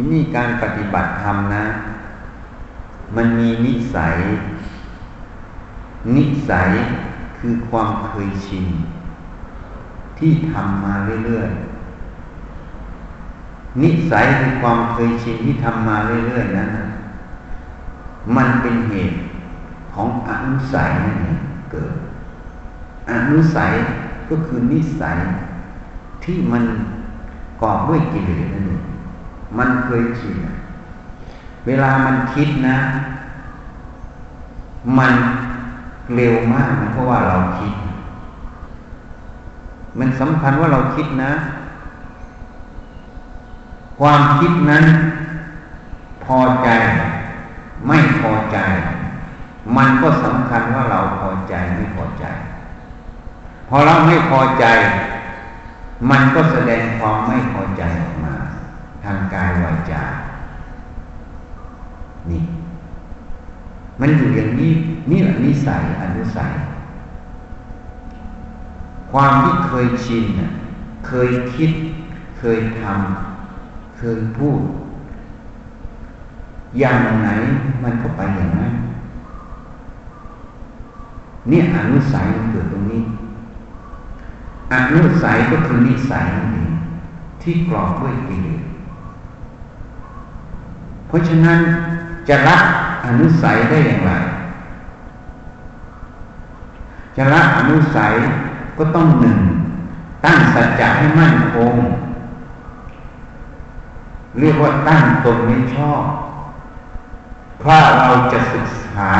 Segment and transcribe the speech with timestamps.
[0.00, 1.64] ทีนี้การปฏิบัติธรรมนะ
[3.16, 4.16] มันมีนิสัย
[6.16, 6.70] นิสัย
[7.38, 8.66] คือความเคยชิน
[10.18, 10.94] ที่ทำมา
[11.26, 16.70] เรื่อยๆ นิสัยคือความเคยชินที่ทำมาเรื่อยๆนั้น
[18.36, 19.16] มันเป็นเหตุ
[19.94, 21.38] ของอนุสัยนั่นเอง
[21.72, 21.94] เกิด
[23.10, 23.72] อนุสัย
[24.28, 25.18] ก็คือนิสัย
[26.24, 26.64] ที่มัน
[27.62, 28.82] ก่อด้วยกิเลสนั่นเอง
[29.56, 30.36] มันเคยชิน
[31.66, 32.78] เวลามันคิดนะ
[34.98, 35.14] มัน
[36.14, 37.72] เร็วมากนะเพราะว่าเราคิด
[39.98, 41.32] มันสำคัญว่าเราคิดนะ
[43.98, 44.84] ความคิดนั้น
[46.24, 46.68] พอใจ
[47.86, 48.58] ไม่พอใจ
[49.76, 52.24] มันก็สำคัญว่าเราพอใจไม่พอใจ
[53.68, 54.64] พอเราไม่พอใจ
[56.10, 60.02] มันก็แสดงความไม่พอใจออกาทางกายวาจา
[62.30, 62.42] นี่
[64.00, 64.72] มันอยู่อย่างนี้
[65.10, 66.52] นี่แหละนิสัยอนุสัย
[69.12, 70.24] ความที่เคยชิน
[71.06, 71.70] เคยคิด
[72.38, 74.60] เคยทำเคยพูด
[76.78, 77.28] อย่างไหน
[77.82, 78.72] มันก็ไปอย่างนั้น
[81.48, 83.02] เนี่ยอนุสัยมันเกิดตรงนี้
[84.72, 86.70] อนุสัยก็คือนิสัยนั่นเอง
[87.42, 88.67] ที่กรอบด้วยกิเลส
[91.08, 91.60] เพราะฉะนั้น
[92.28, 92.56] จะละ
[93.04, 94.12] อนุสัยได้อย่างไร
[97.16, 98.12] จะละอนุสัย
[98.78, 99.38] ก็ต้องหนึ่ง
[100.24, 101.74] ตั้งสัจจะให้มั่นคง
[104.38, 106.02] เรียกว่าตั้งตนไม่ชอบ
[107.60, 109.12] เพราะเราจะศึกษา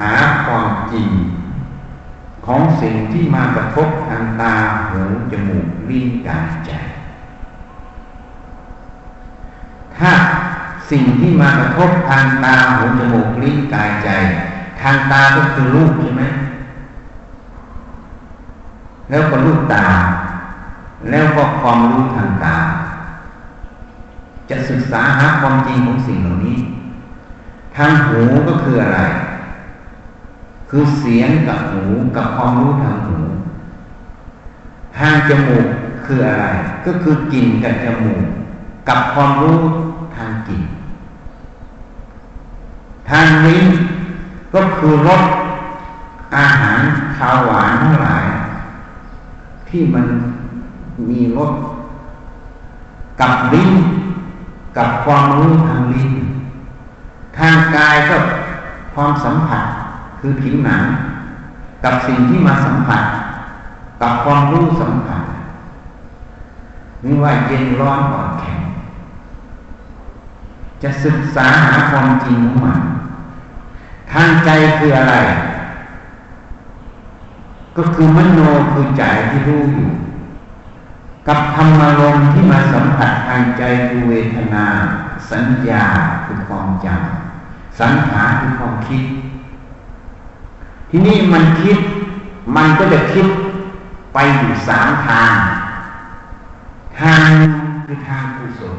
[0.00, 0.12] หา
[0.44, 1.08] ความจริง
[2.46, 4.54] ของสิ่งที่มากระทบทางตา
[4.88, 6.72] หูจมูกลิ้นกายใจ
[10.00, 10.12] ถ้า
[10.90, 14.08] สิ่งที่มากระทบทางตาหูจมูกลิ้นกายใจ
[14.80, 16.24] ทางตาก็คือรูปใช่ไหม
[19.10, 19.86] แล้วก็รูปตา
[21.10, 22.56] แล้วก็ความรู้ทางตา
[24.50, 26.58] จะศึกษาหาความจริงของสิ่งเหล่านี้
[27.76, 29.00] ทางหูก็คืออะไร
[30.70, 31.84] คือเสียงกับหู
[32.16, 33.18] กับความรู้ทางหู
[34.98, 35.66] ทางจมูก
[36.04, 36.46] คืออะไร
[36.86, 38.22] ก็คือกลิ่นกับจมูก
[38.88, 39.58] กับความรู้
[43.10, 43.60] ทางนทางลิ้
[44.54, 45.22] ก็คือรส
[46.36, 46.80] อาหาร
[47.16, 48.24] ขาวหวานทั้งหลาย
[49.68, 50.06] ที่มัน
[51.08, 51.52] มีรส
[53.20, 53.70] กับลิ้น
[54.76, 56.10] กับความรู้ทางลิ้น
[57.38, 58.16] ทางกายก็
[58.94, 59.64] ความสัมผัส
[60.20, 60.82] คือผิวหนัง
[61.84, 63.04] กับสิ่งที่มาสัมผัส
[64.00, 65.22] กับความรู้สัมผัส
[67.04, 68.60] นี่ว่าเย็นร้อนอ่อนแข็ง
[70.82, 72.80] จะศึกษาหาความจริงของมัน
[74.12, 75.16] ทางใจคืออะไร
[77.76, 78.40] ก็คือมโน
[78.72, 79.90] คือใจที่รู้อยู่
[81.28, 84.66] กับธรรมารมณ์ที่มาสัมผัสทางใจคือเวทนา
[85.30, 85.84] สัญญา
[86.24, 89.02] คือความจำสังขารคือความคิด
[90.90, 91.78] ทีนี้มันคิด
[92.56, 93.26] มันก็จะคิด
[94.14, 95.34] ไปอยู่สามทาง
[97.00, 97.28] ทาง
[97.86, 98.78] คือทางกุศล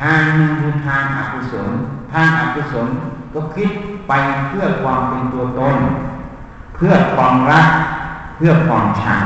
[0.00, 1.70] ทางหนึ่งคือทางอกุศล
[2.12, 2.88] ทางอกุศล
[3.34, 3.70] ก็คิด
[4.08, 4.12] ไป
[4.48, 5.76] เพื่อความเป็นตัวตน
[6.74, 7.68] เพื่อความรัก
[8.36, 9.22] เพื่อความชัง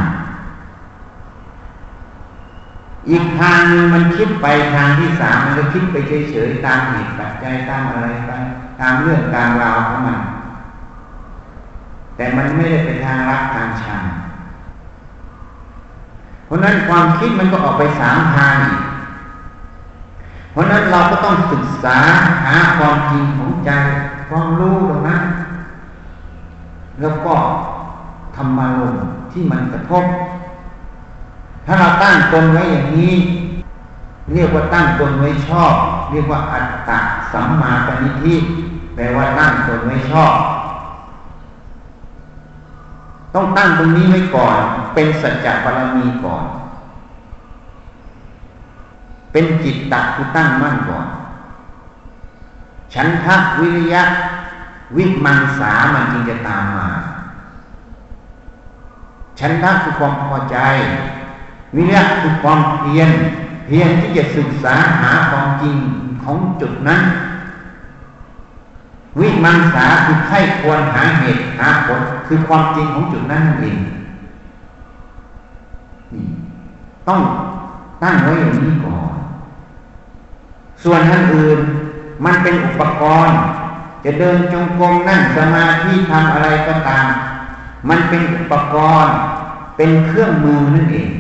[3.11, 8.32] อีกทางหนึ่งมันคิดไปทางที่สามมันก็คิดไปเฉยๆตามเหตุปัจจัยตามอะไรไป
[8.81, 10.19] ตามเรื่องการราวของมัน
[12.16, 14.03] แต่มันไม่ได้ไปทางรักทางชัง
[16.47, 18.81] เพราะนั้นความคิดมันก็ออกไปสามทางอีก
[20.52, 21.98] เพราะนั้นเราก็ต้องศึกษา
[22.44, 23.70] หาความจริงของใจ
[24.28, 25.22] ความรู้ตรงนั้น
[27.00, 27.34] แล้วก็
[28.36, 28.96] ธรรมารม
[29.32, 30.04] ที่มันกระทบ
[31.66, 33.14] ถ้าเราตั้งตนไว้อย่างนี้
[34.32, 35.75] เรียกว่าตั้งตนไว้ชอบ
[36.10, 36.98] เรียกว่าอัตตะ
[37.32, 38.34] สัมมาปณิทิ
[38.94, 40.34] แปลว่าตั้งตนไว้ชอบ
[43.34, 44.56] ต้องตั้งตรงนี้ไว้ก่อน
[44.94, 46.44] เป็นสัจจะบารมีก่อน
[49.32, 51.06] เป็นจิตตักคือตั้งมั่นก่อน
[52.94, 54.02] ฉันทะวิริยะ
[54.96, 56.88] วิมังสามันจึงจะตามมา
[59.38, 60.56] ฉันทะคือความพอใจ
[61.76, 63.11] วิริยะคือความเพียร
[63.67, 65.76] เพียรที่จะศึกษาหาความจริง
[66.25, 67.02] ของจุดนั้น
[69.19, 73.79] วิมังสาคือไข้ควรหาเหตุหาผลคือความจริงของจุดนั้นนั่นเอง
[77.08, 77.20] ต้อง
[78.02, 79.12] ตั้งไว้อย่างนี้ก่อน
[80.82, 81.58] ส่วนท่านอื่น
[82.25, 83.38] มันเป็นอุปกรณ์
[84.05, 87.06] จะเดินจงกรมนั่งสมาธิทำอะไรก็ตาม
[87.88, 89.14] มันเป็นอุปกรณ์
[89.76, 91.11] เป็นเครื่องมือนั่นเอง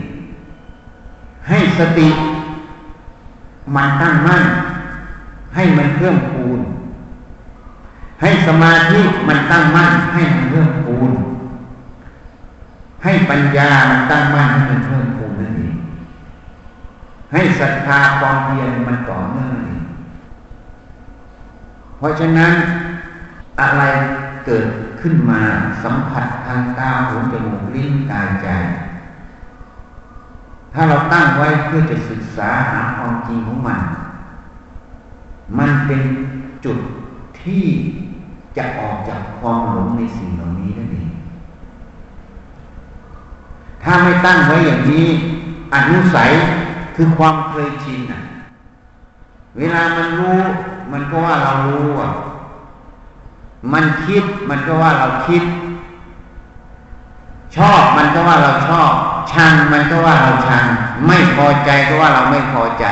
[1.48, 2.08] ให้สติ
[3.74, 4.44] มันตั้งมั่น
[5.54, 6.60] ให้มันเพิ่มพูน
[8.20, 11.10] ให้สมาธิมันตั้งมั่น ให้มันเพิ่มพูน
[13.04, 15.21] ให้ปัญญามันตั้งมั่นให้มันเพิ่มพูน
[17.32, 19.80] ให้ศรัทธาความเพียรมันต่อเนื่องเอง
[21.98, 22.52] เพราะฉะนั้น
[23.60, 23.82] อะไร
[24.46, 24.66] เกิด
[25.00, 25.42] ขึ้นมา
[25.82, 28.48] สัมผัสทางตาหูจมูกลิ้นกายใจ
[30.72, 33.80] ถ้าเราตั้งไว้เพื่อจะศึกษาหาความจริงของมัน
[35.58, 36.02] มันเป็น
[36.64, 36.78] จุด
[37.42, 37.64] ที่
[38.56, 41.08] จะออกจากความหลงในสิ่งเหล่านี้นั่นเอง
[43.82, 45.06] ถ้าไม่ตั้งไว้อย่างนี้
[45.74, 46.30] อนุสัย
[46.94, 48.22] คือความเคยชินอะ
[49.58, 50.40] เวลามันรู้
[50.92, 52.12] มันก็ว่าเรารู้อะ
[53.72, 55.42] มันคิดมันก็ว่าเราคิด
[57.56, 58.90] ชอบมันก็ว่าเราชอบ
[59.32, 60.64] ชังมันก็ว่าเราชัง
[61.06, 62.84] ไม่พอใจก็ว่าเราไม่พอใจ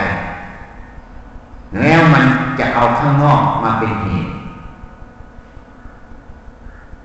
[1.81, 2.25] แล้วมัน
[2.59, 4.33] จะเอาข้างนอกมาเป็นเหตุ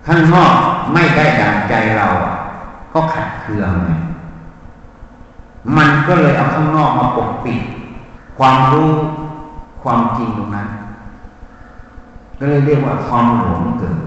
[0.06, 0.54] ข้างนอก
[0.94, 2.08] ไม่ได้ดังใจเรา
[2.94, 3.92] ก็ขัดเคืองไง
[5.78, 7.62] มันก็เลยเอาข้างนอกมาปกปิด
[8.38, 8.92] ความรู้
[9.84, 10.68] ความจริงตรงนั้น
[12.40, 13.98] ก็เลยเรียกว่าความหลงเกิด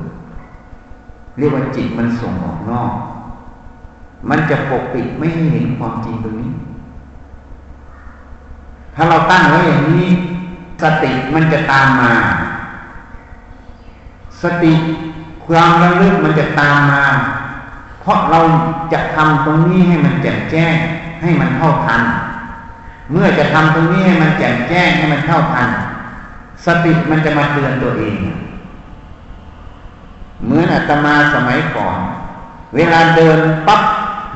[1.38, 2.92] เรียกว่าจิตมันส่งออกนอก
[4.30, 6.50] มันจะปกปิดไม่ให้เห็นความจริงตรงนี้
[8.94, 10.08] ถ้าเราตั้งไว้อย่างนี้
[10.82, 12.14] สติมันจะตามมา
[14.42, 14.72] สติ
[15.46, 17.04] ความระลึกมันจะตามมา
[18.00, 18.40] เพราะเรา
[18.92, 20.76] จะทำตรงนี้ให้มันแจ่มแจ้ง
[21.22, 22.02] ให้มันเท่าทัน
[23.12, 25.68] เมื่อจะทำตรงนี้ให้มันแจ่มแจ้งให้มันเท่าทัน
[26.64, 28.16] สติมันจะมาเตือนตัวเอง
[30.44, 31.98] เหมือนอาตมาสมัยก่อน
[32.76, 33.82] เวลาเดินปั๊บ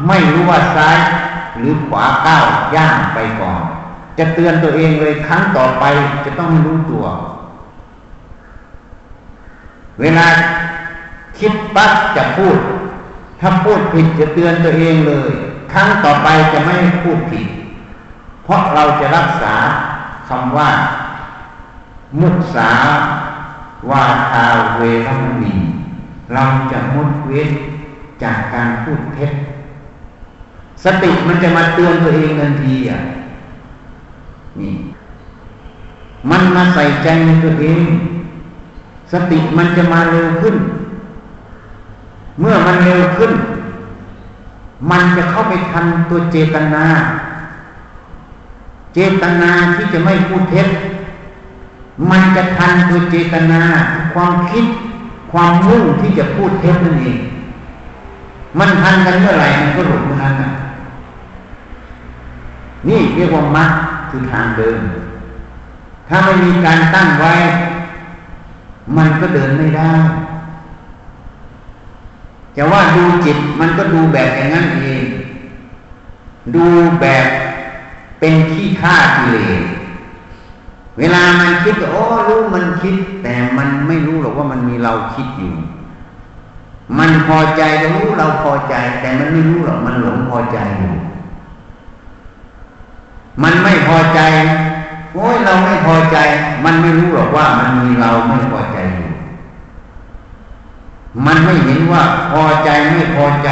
[0.06, 0.98] ไม่รู้ว่าซ้าย
[1.56, 2.44] หรือขวาก้าว
[2.76, 3.60] ย่างไปก่อน
[4.18, 5.84] จะเตือนตัวเองเลยครั้งต่อไป
[6.24, 7.04] จะต้องรู้ตัว
[10.00, 10.26] เวลา
[11.38, 12.56] คิดปั๊บจะพูด
[13.40, 15.32] ถ้าพูดผิดจะเตือนตัวเองเลย
[15.72, 17.46] ครั้งต่อไปจะไม่พูดผิด
[18.44, 19.54] เพราะเราจะรักษา
[20.28, 20.70] คำว่า
[22.20, 22.70] มุสา
[23.90, 24.46] วาทา
[24.76, 25.54] เวรมณี
[26.34, 26.42] เรา
[26.72, 27.50] จะมุดเว้น
[28.22, 29.32] จากการพูดเท็จ
[30.84, 32.98] สติมันจะมาเตือนตัวเองทันทีอะ
[34.60, 34.74] นี่
[36.30, 37.84] มันมาใส่ใจในตัวเอง
[39.12, 40.56] สติมันจะมาเร็วขึ้น
[42.40, 43.32] เมื่อมันเร็วขึ้น
[44.90, 46.84] มันจะเข้าไปทันตัวเจตนา
[48.94, 50.68] เจตนาที่จะไม่พูดเท็จ
[52.10, 53.62] มันจะทันตัวเจตนา
[54.14, 54.64] ความคิด
[55.32, 57.18] ความมุ่งที่จะพูดเท็จนั่นเอง
[58.58, 60.52] มันทันกันเมื่อไหร่มันก็หลุดเมื่อนั้น
[62.88, 63.70] นี่เรียกว่ามัร
[64.10, 64.78] คือทางเดิน
[66.08, 67.34] ถ้าไม่มีการตั้งไว้
[68.96, 69.90] มันก็เดินไม่ได้
[72.56, 75.04] จะว่าดูจิตมันก็ดูแบบอย่างนั้นเอง
[76.54, 76.66] ดู
[77.00, 77.26] แบบ
[78.18, 79.62] เป็นขี้ข้ากิเลส
[80.98, 85.52] เวลามันคิดก็โอ้รู้มันคิด แต่มันไม่รู้หรอกว่ามันมีเราคิดอยู่
[86.98, 90.94] มันพอใจก็รู้เราพอใจ แต่มันไม่รู้หรอกมันหลงพอใจอยู่
[93.42, 94.20] มันไม่พอใจ
[95.14, 96.18] โอ้ยเราไม่พอใจ
[96.64, 99.11] มันไม่รู้หรอกว่ามันมีเราไม่พอใจอยู่
[101.26, 103.48] มันไม่เห็นว่าพอใจไม่พอใจ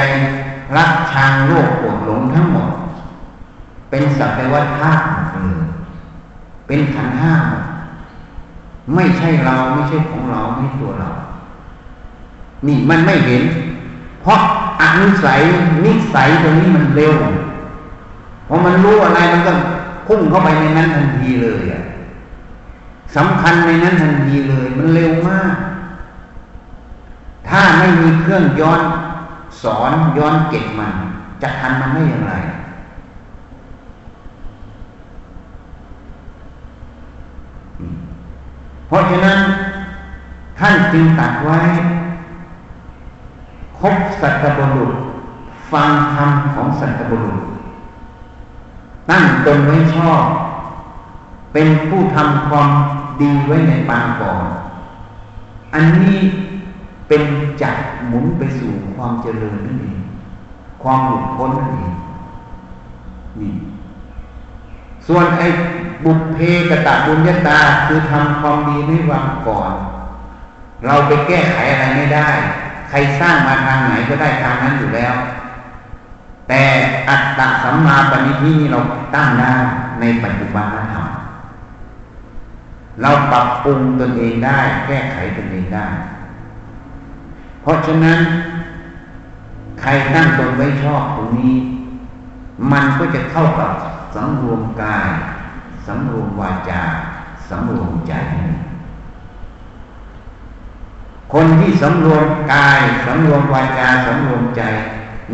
[0.76, 2.70] รักชังโลภโกรธหลงทั้งหมด
[3.90, 5.04] เป็นสัพเพวัฏธาตุ
[6.66, 7.34] เป็นขันห้า
[8.94, 11.10] ไม่ใช่เราไม่ใช่ของเราไม่ตัวเรา
[12.66, 13.42] นี่มันไม่เห็น
[14.22, 14.38] เพราะ
[14.82, 15.40] อนุสัย
[15.84, 17.14] นิสัยตรงนี้มันเร็ว
[18.48, 19.52] พอมันรู้อะไรมันก็
[20.06, 21.82] พุ่งเข้าไปในนั้นทันทีเลยอะ
[23.16, 25.54] สำคัญในนั้นทันทีเลย มันเร็วมาก
[27.50, 28.80] ถ้าไม่มีเครื่องย้อน
[29.62, 30.94] สอนย้อนเก็บมัน
[31.42, 32.34] จะทันมันได้อย่างไร
[38.86, 39.38] เพราะฉะนั้น
[40.58, 41.58] ท่านจึงตัดไว้
[43.78, 44.92] คบสัตบุรุษ
[45.72, 47.38] ฟังธรรมของสัตบุรุษ
[49.10, 50.22] ตั้งตนไว้ชอบ
[51.52, 52.70] เป็นผู้ทำความ
[53.20, 54.40] ดีไว้ในปางก่อน
[55.74, 56.16] อันนี้
[57.12, 57.24] เป็น
[57.62, 57.76] จัก
[58.06, 59.98] หมุนไปสู่ความเจริญนั่นเอง
[60.82, 61.94] ความหลุดพ้นนั่นเอง
[63.40, 63.52] นี่
[65.06, 65.46] ส่วนไอ้
[66.04, 66.38] บุพเพ
[66.70, 69.72] กตะบุญญาตาคือทำความดีไม่วางก่อน
[70.86, 72.28] เราไปแก้ไขอะไรไม่ได้
[72.88, 75.14] ใครสร้างมาทางไหนก็ได้ทางนั้นอยู่แล้ว
[76.48, 76.62] แต่
[77.08, 78.78] อัตตะสัมมาปณิทินี่เรา
[79.14, 79.52] ตั้งได้
[80.00, 81.08] ในปัจจุบันธรรม
[83.02, 85.86] เราปรับปรุงตนเองได้ แก้ไขตนเองได้
[87.62, 88.20] เพราะฉะนั้น
[89.80, 91.54] ใครตั้งตนไว้ชอบตรงนี้
[92.72, 93.72] มันก็จะเข้ากับ
[94.14, 95.10] สังรวมกาย
[95.86, 96.82] สังรวมวาจา
[97.48, 98.14] สังรวมใจ
[101.32, 104.62] คนที่สำรวมกายสำรวมวาจาสำรวมใจ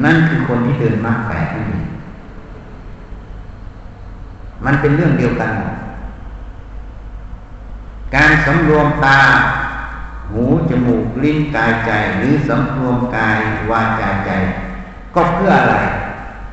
[0.04, 1.82] นั่นคือคนที่เดินมรรคแปดนี่
[4.64, 5.52] มันเป็นเรื่องเดียวกัน
[8.14, 9.20] การสำรวมตา
[10.36, 13.38] หูจมูกลิ้นกายใจหรือสำรวมกาย
[13.70, 14.30] วาจาใจ
[15.14, 15.76] ก็เพื่ออะไร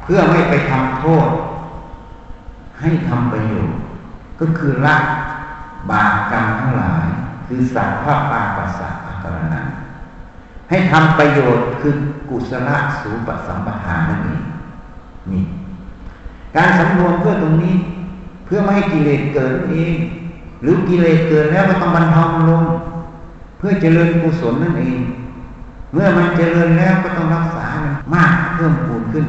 [0.03, 1.27] เพื่อไม่ไปทำโทษ
[2.79, 3.77] ให้ทำประโยชน์
[4.39, 4.95] ก็คือละ
[5.91, 7.05] บาปกรรมทั้งหลาย
[7.45, 9.67] คือสัพพะปาปัสสะอากรนัน
[10.69, 11.93] ให้ทำประโยชน์คือ
[12.29, 14.41] กุศลสูปสัมปทานนั่นเอง
[15.31, 15.43] นี่
[16.55, 17.75] การสำรวมเพื่อตรงนี้
[18.45, 19.93] เพื่อไม่ให้กิเลสเกิดเอง
[20.61, 22.63] หรือกิเลสเกิดแล้วก็ต้องบรรเทาลง
[23.65, 24.99] พื่อเจริญกุศลนั่นเอง
[25.93, 29.25] เมื่อมันเจริญแล้วก็ต้องรักษามันมากเพิ่มพูนขึ้น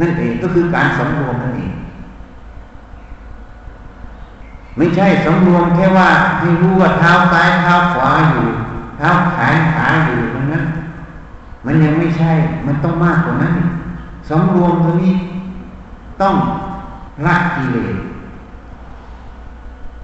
[0.00, 1.72] นั่นเองก็คือการสำรวมนั่นเอง
[4.76, 8.46] ไม่ใช่สำรวมแค่ว่าให้รู้ว่าเท้าซ้ายเท้าขวาอยู่
[8.98, 10.64] เท้าแขนขาอยู่ตรงนั้น
[11.66, 12.32] มันยังไม่ใช่
[12.66, 13.54] มันต้องมากกว่านั้น
[14.28, 15.14] สำรวมตรงนี้
[16.20, 16.34] ต้อง
[17.26, 17.96] ละกิเลส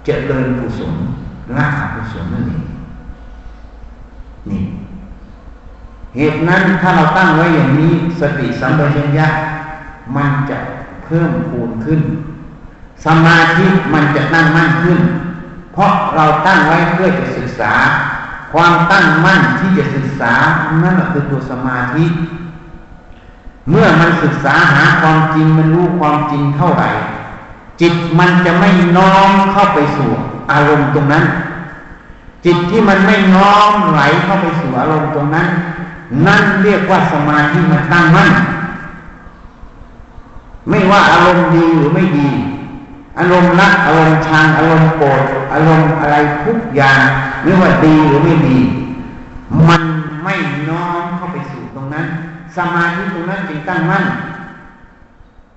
[0.05, 0.95] เจริญกุศล
[1.57, 2.65] ละอกุศลนั่นเอง
[4.53, 4.65] นี่
[6.17, 9.27] เหตุนั้นถ้าเราตั้งไว้อย่างนี้สติสัมปชัญญะ
[10.17, 10.59] มันจะ
[11.05, 12.01] เพิ่มพูนขึ้น
[13.05, 14.99] สมาธิมันจะตั้งมั่นขึ้น
[15.73, 17.73] เพราะเราตั้งไว้เพื่อจะศึกษา
[18.53, 20.33] ความตั้งมั่นที่จะศึกษา
[20.83, 22.05] นั่นคือตัวสมาธิ
[23.71, 26.91] เมื่อมันศึกษาหาความจริงมันรู้ความจริงเท่าไหร่
[27.81, 30.11] จิตมันจะไม่น้อมเข้าไปสู่
[30.51, 31.25] อารมณ์ตรงนั้น
[32.45, 35.49] จิตที่มันไม่น้อมไหลเข้าไปสู่อารมณ์ตรงนั้น
[36.27, 38.33] นั่นเรียกว่าสมาธิมันตั้งมั่น
[40.69, 42.29] ไม่ว่าอารมณ์ดีหรือไม่ดี
[43.19, 47.01] อารมณ์รักอารมณ์ชังอารมณ์โกรธอารมณ์อะไรทุกอย่าง
[47.43, 48.59] ไม่ว่าดีหรือไม่ดี
[49.69, 49.83] มัน
[50.23, 50.35] ไม่
[50.69, 52.07] น้อมเข้าไปสู่ตรงนั้น
[52.57, 54.05] สมาธิตรงนั้นจึงตั้งมั่น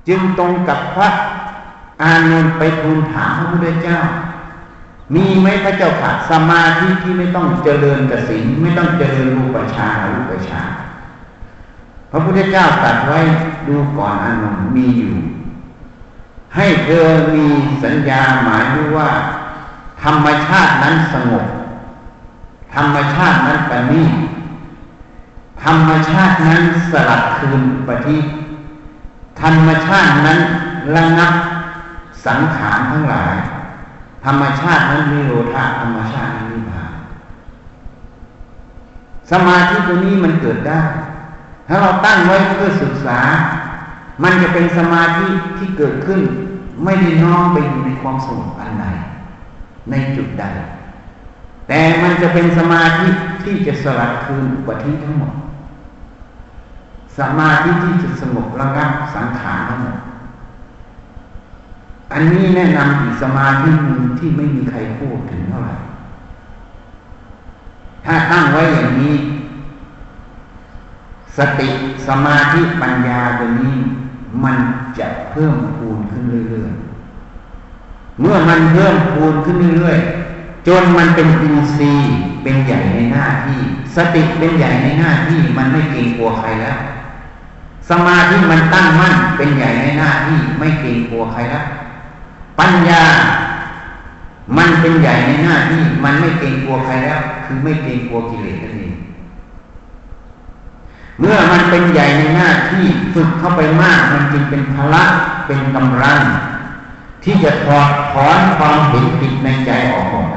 [0.08, 1.10] จึงตรงกับพระ
[2.02, 3.98] อานนท์ไปทูลถามพระพุทธเจ้า
[5.16, 10.72] มีไหมพระเจ้าค่ะสมาธิที่ไม่ต้องเจริญกสินไม่ต้องเจริญรูปฌานรูปฌาน
[12.12, 13.20] พระพุทธเจ้าตรัสไว้
[13.68, 15.16] ดูก่อนอานนท์มีอยู่
[16.56, 17.46] ให้เธอมี
[17.84, 19.10] สัญญาหมายรู้ว่า
[20.04, 21.46] ธรรมชาตินั้นสงบ
[22.76, 24.04] ธรรมชาตินั้นปณี
[25.64, 28.18] ธรรมชาตินั้นสลัดคืนปฏิ
[29.42, 30.40] ธรรมชาตินั้น
[30.96, 31.34] ระงับ
[32.26, 33.36] สังขารทั้งหลาย
[34.26, 36.84] ธรรมชาตินั้นมีโลธาธรรมชาตินั้นมีบา
[39.32, 40.82] สมาธิตัวนี้มันเกิดได้
[41.68, 43.20] ถ้าเราตั้งไว้เพื่อศึกษา
[44.24, 46.20] มันจะเป็นสมาธิที่เกิดขึ้น
[46.84, 48.86] ไม่ได้น้อมไปอยู่ในความสงบอันใด
[49.90, 50.46] ในจุดใด
[51.68, 53.08] แต่มันจะเป็นสมาธิ
[53.44, 55.34] ที่จะสลัดคืนอุปธิทั้งหมด
[57.18, 59.98] สมาธิที่จะสงบระงับสังขารทั้งหมด
[62.14, 65.76] อันนี้แนะนำอีกสมาธิหนึ่งที่ไม่มีใครพูดถึงเท่าไหร่
[68.06, 69.16] ถ้าตั้งไว้อย่างนี้
[71.38, 71.70] สติ
[72.08, 73.76] สมาธิปัญญาตัวนี้
[74.44, 74.58] มัน
[75.00, 82.14] จะเพิ่มพูนขึ้นเรื่อยๆ เมื่อมันเพิ่มพูนขึ้นเรื่อยๆ จนมันเป็นอินทรีย์
[82.44, 83.60] เป็นใหญ่ในหน้าที่
[83.96, 86.78] สติเป็นใหญ่ในหน้าที่ มันไม่เกรงกลัวใครแล้ว
[87.90, 91.66] สมาธิมันตั้งมั่นเป็นใหญ่ในหน้าที่ ไม่เกรงกลัวใครแล้ว
[92.62, 93.04] ปัญญา
[94.58, 98.94] มันเป็นใหญ่ในหน้าที่มันไม่เกรงกลัวใครแล้ว คือไม่เกรงกลัวกิเลสนั่นเอง
[101.20, 105.04] เมื่อมันเป็นใหญ่ในหน้าที่ฝึกเข้าไปมาก มันจึงเป็นพละ
[105.48, 106.20] เป็นกำลัง
[107.24, 110.28] ที่จะถอดถอนความเห็นผิดในใจออกหมด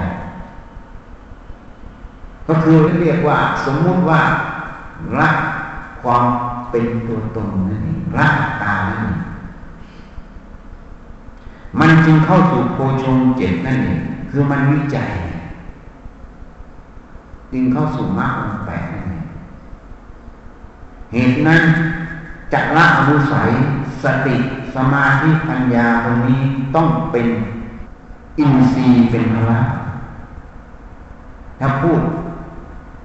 [2.49, 4.21] ก็คือเรียกว่า สมมุติว่า
[5.19, 5.31] ละ
[6.03, 6.25] ความ
[6.71, 8.27] เป็นตัวตนนั่นเองละ
[8.63, 9.34] ตานั่นเอง
[11.81, 14.01] มันจึงเข้าสู่โพชงเจ็ดนั่นเอง
[14.31, 15.11] คือมันวิจัย
[17.53, 19.25] จึงเข้าสู่มรรคองแปดนั่นเอง
[21.13, 21.63] เหตุนั้น
[22.53, 23.51] จักละอนุสัย
[24.03, 24.37] สติ
[24.75, 26.41] สมาธิปัญญาตรงนี้
[26.75, 27.27] ต้องเป็น
[28.39, 29.61] อินทรีย์เป็นพละ
[31.59, 32.01] ถ้าพูด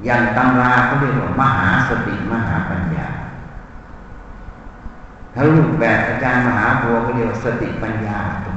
[0.05, 3.07] อย่างตำราเขาเรียกว่ามหาสติมหาปัญญา
[5.33, 8.48] ถ้ารูปแบบอาจารย์มหาโพก็เรียกว่าสติปัญญาต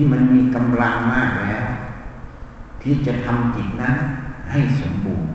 [0.00, 1.64] ที่มันมีกำลังมากแล้ว
[2.82, 3.94] ที่จะทำจิตนั้น
[4.50, 5.30] ให้สมบูรณ์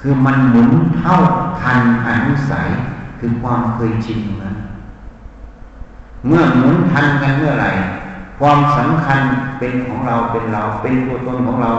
[0.00, 1.16] คือมันหมุนเท่า
[1.60, 2.68] ทันอนุสัย
[3.18, 4.56] คือความเคยชินนั้น
[6.26, 7.70] เมื่อหมุนทันกันเมื่อไหร่
[8.40, 9.20] ความสำคัญ
[9.58, 11.70] เป็นของเราเป็นเรา เป็นตัวตนของเรา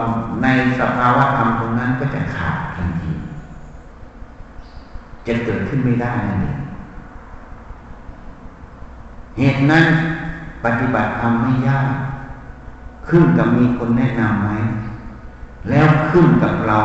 [0.44, 0.48] ใน
[0.80, 3.12] สภาวะธรรมตรงนั้นก็จะขาดทันที
[5.27, 6.58] จะเกิดขึ้นไม่ได้นั่นเอง
[9.38, 9.86] เหตุนั้น
[10.65, 11.88] ปฏิบัติธรรมไม่ยาก
[13.10, 14.50] ขึ้นกับมีคนแนะนำไหม
[15.70, 16.82] แล้วขึ้นกับเรา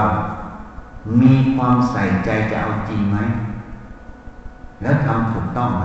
[1.23, 3.19] มีความใส่ใจจะเอาจริงไหม
[4.83, 5.85] แล้วทำถูกต้องไหม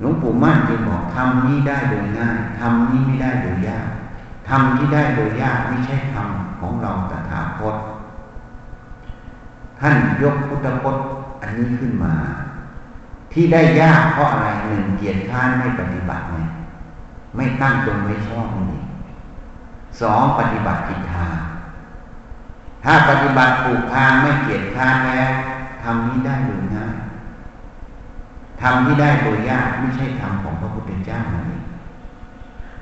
[0.00, 3.86] หลวงปู่มั่นจึงบอกทำนี้ได้โดยง่ายทำนี้ไม่ได้โดยยาก
[4.48, 6.28] ทำที่ได้โดยยากไม่ใช่ธรรม
[6.60, 7.76] ของเราแต่ถาคต
[9.80, 11.04] ท่านยกพุทธพจน์
[11.40, 12.14] อันนี้ขึ้นมา
[13.32, 16.36] ที่ได้ยากเพราะอะไรหนึ่งเกียรติข้านไม่ปฏิบัติไง
[17.36, 18.80] ไม่ตั้งตนไม่ชอบนี่
[20.00, 21.36] สองปฏิบัติผิดทาง
[22.84, 25.30] ถ้าปฏิบัติถูกทางไม่เกียรติข้านแล้ว
[25.82, 26.94] ทำนี้ได้โดยง่าย
[28.60, 31.58] ทำที่ได้โดยยากไม่ใช่ธรรมของพระพุทธเจ้านี่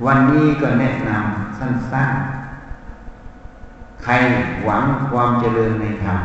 [0.05, 4.13] วันนี้ก็แนะนำสั้นๆ ใคร
[4.65, 6.21] หวังความเจริญในธรรม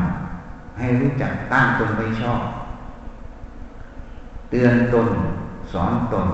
[0.77, 2.41] ให้รู้จักตั้งตนไม่ชอบ
[4.49, 5.07] เตือนตน
[5.71, 6.27] สอนตน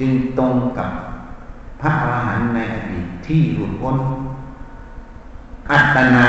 [0.00, 0.90] จึงตรงกับ
[1.80, 3.96] พระอรหันต์ในอดีตที่หลุดพ้น
[5.70, 6.28] อัตนา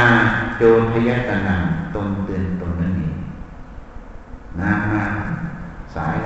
[0.58, 1.56] โจทยตนา
[1.96, 3.16] ตนเตือนตนนั่นเอง
[4.60, 5.04] นามา